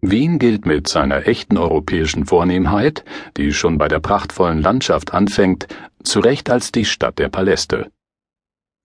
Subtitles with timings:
[0.00, 3.04] Wien gilt mit seiner echten europäischen Vornehmheit,
[3.36, 5.66] die schon bei der prachtvollen Landschaft anfängt,
[6.04, 7.90] zu Recht als die Stadt der Paläste.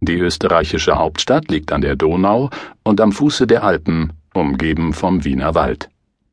[0.00, 2.50] Die österreichische Hauptstadt liegt an der Donau
[2.84, 5.88] und am Fuße der Alpen, umgeben vom Wiener Wald.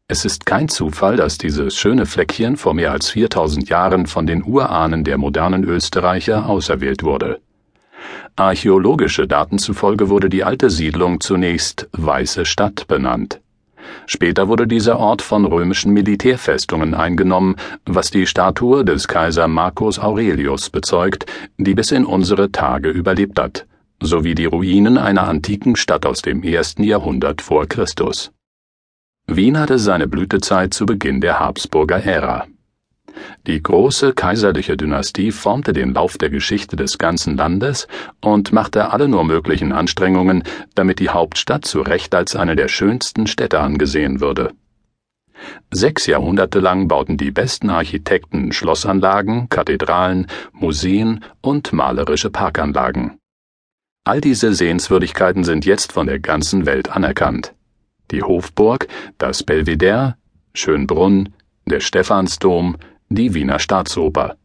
[0.08, 4.44] Es ist kein Zufall, dass dieses schöne Fleckchen vor mehr als 4000 Jahren von den
[4.44, 7.40] Urahnen der modernen Österreicher auserwählt wurde.
[8.36, 13.40] Archäologische Daten zufolge wurde die alte Siedlung zunächst Weiße Stadt benannt.
[14.08, 20.70] Später wurde dieser Ort von römischen Militärfestungen eingenommen, was die Statue des Kaiser Marcus Aurelius
[20.70, 21.26] bezeugt,
[21.58, 23.66] die bis in unsere Tage überlebt hat,
[24.02, 28.32] sowie die Ruinen einer antiken Stadt aus dem ersten Jahrhundert vor Christus.
[29.28, 32.46] Wien hatte seine Blütezeit zu Beginn der Habsburger Ära.
[33.48, 37.88] Die große kaiserliche Dynastie formte den Lauf der Geschichte des ganzen Landes
[38.22, 40.44] und machte alle nur möglichen Anstrengungen,
[40.74, 44.52] damit die Hauptstadt zu Recht als eine der schönsten Städte angesehen würde.
[45.72, 53.20] Sechs Jahrhunderte lang bauten die besten Architekten Schlossanlagen, Kathedralen, Museen und malerische Parkanlagen.
[54.06, 57.54] All diese Sehenswürdigkeiten sind jetzt von der ganzen Welt anerkannt.
[58.12, 60.16] Die Hofburg, das Belvedere,
[60.54, 61.34] Schönbrunn,
[61.66, 62.78] der Stephansdom,
[63.10, 64.36] die Wiener Staatsoper.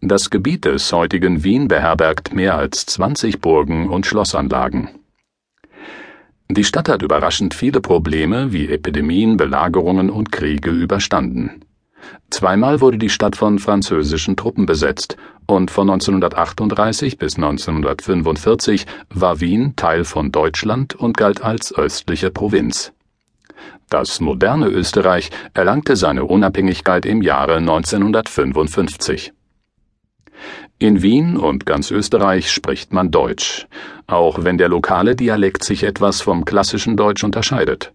[0.00, 4.88] Das Gebiet des heutigen Wien beherbergt mehr als 20 Burgen und Schlossanlagen.
[6.48, 11.64] Die Stadt hat überraschend viele Probleme wie Epidemien, Belagerungen und Kriege überstanden.
[12.30, 19.74] Zweimal wurde die Stadt von französischen Truppen besetzt und von 1938 bis 1945 war Wien
[19.76, 22.92] Teil von Deutschland und galt als östliche Provinz.
[23.88, 29.32] Das moderne Österreich erlangte seine Unabhängigkeit im Jahre 1955.
[30.78, 33.66] In Wien und ganz Österreich spricht man Deutsch,
[34.06, 37.92] auch wenn der lokale Dialekt sich etwas vom klassischen Deutsch unterscheidet.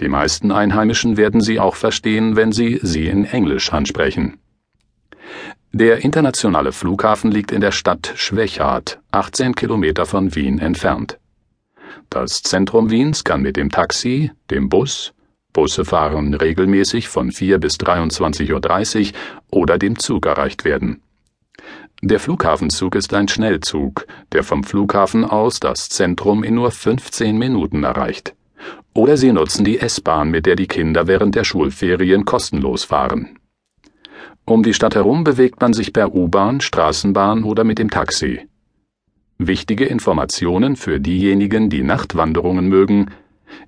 [0.00, 4.38] Die meisten Einheimischen werden sie auch verstehen, wenn sie sie in Englisch ansprechen.
[5.72, 11.18] Der internationale Flughafen liegt in der Stadt Schwechat, 18 Kilometer von Wien entfernt.
[12.12, 15.14] Das Zentrum Wiens kann mit dem Taxi, dem Bus
[15.54, 19.18] Busse fahren regelmäßig von 4 bis 23.30 Uhr
[19.50, 21.00] oder dem Zug erreicht werden.
[22.02, 27.82] Der Flughafenzug ist ein Schnellzug, der vom Flughafen aus das Zentrum in nur 15 Minuten
[27.82, 28.34] erreicht.
[28.92, 33.38] Oder Sie nutzen die S-Bahn, mit der die Kinder während der Schulferien kostenlos fahren.
[34.44, 38.46] Um die Stadt herum bewegt man sich per U-Bahn, Straßenbahn oder mit dem Taxi.
[39.46, 43.10] Wichtige Informationen für diejenigen, die Nachtwanderungen mögen,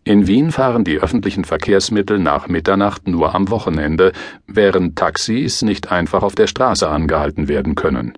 [0.04, 4.12] in Wien fahren die öffentlichen Verkehrsmittel nach Mitternacht nur am Wochenende,
[4.46, 8.14] während Taxis nicht einfach auf der Straße angehalten werden können.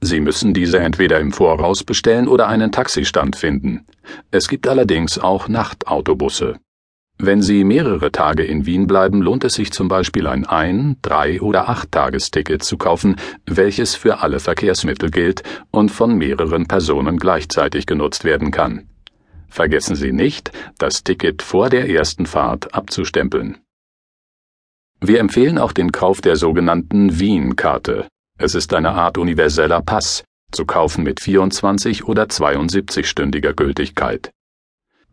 [0.00, 3.86] Sie müssen diese entweder im Voraus bestellen oder einen Taxistand finden.
[4.30, 6.56] Es gibt allerdings auch Nachtautobusse.
[7.18, 11.40] Wenn Sie mehrere Tage in Wien bleiben, lohnt es sich zum Beispiel ein Ein-, Drei-
[11.40, 13.16] oder Acht-Tagesticket zu kaufen,
[13.46, 18.88] welches für alle Verkehrsmittel gilt und von mehreren Personen gleichzeitig genutzt werden kann.
[19.48, 23.58] Vergessen Sie nicht, das Ticket vor der ersten Fahrt abzustempeln.
[25.00, 28.08] Wir empfehlen auch den Kauf der sogenannten Wien-Karte.
[28.38, 34.30] Es ist eine Art universeller Pass, zu kaufen mit 24 oder 72-stündiger Gültigkeit.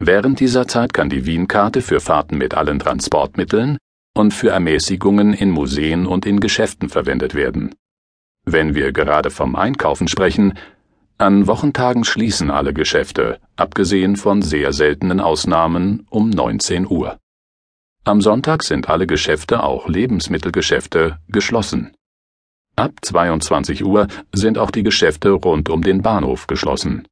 [0.05, 3.77] Während dieser Zeit kann die Wien-Karte für Fahrten mit allen Transportmitteln
[4.13, 7.73] und für Ermäßigungen in Museen und in Geschäften verwendet werden.
[8.43, 10.55] Wenn wir gerade vom Einkaufen sprechen,
[11.17, 17.17] an Wochentagen schließen alle Geschäfte, abgesehen von sehr seltenen Ausnahmen, um 19 Uhr.
[18.03, 21.93] Am Sonntag sind alle Geschäfte, auch Lebensmittelgeschäfte, geschlossen.
[22.75, 27.07] Ab 22 Uhr sind auch die Geschäfte rund um den Bahnhof geschlossen.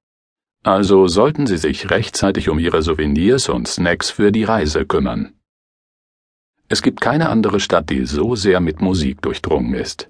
[0.63, 5.33] Also sollten Sie sich rechtzeitig um Ihre Souvenirs und Snacks für die Reise kümmern.
[6.69, 10.09] Es gibt keine andere Stadt, die so sehr mit Musik durchdrungen ist.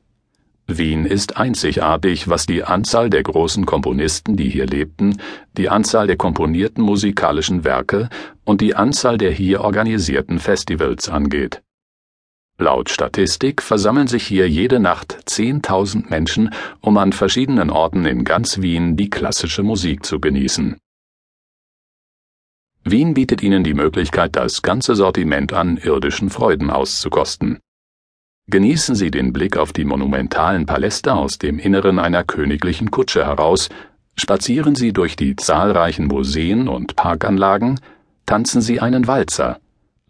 [0.67, 5.17] Wien ist einzigartig, was die Anzahl der großen Komponisten, die hier lebten,
[5.57, 8.09] die Anzahl der komponierten musikalischen Werke
[8.44, 11.61] und die Anzahl der hier organisierten Festivals angeht.
[12.57, 18.59] Laut Statistik versammeln sich hier jede Nacht 10.000 Menschen, um an verschiedenen Orten in ganz
[18.61, 20.77] Wien die klassische Musik zu genießen.
[22.83, 27.59] Wien bietet Ihnen die Möglichkeit, das ganze Sortiment an irdischen Freuden auszukosten.
[28.47, 33.69] Genießen Sie den Blick auf die monumentalen Paläste aus dem Inneren einer königlichen Kutsche heraus,
[34.15, 37.79] spazieren Sie durch die zahlreichen Museen und Parkanlagen,
[38.25, 39.59] tanzen Sie einen Walzer,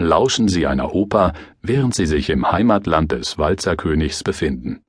[0.01, 4.81] lauschen Sie einer Oper, während Sie sich im Heimatland des Walzerkönigs befinden.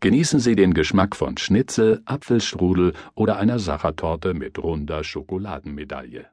[0.00, 6.26] Genießen Sie den Geschmack von Schnitzel, Apfelstrudel oder einer Sachertorte mit runder Schokoladenmedaille.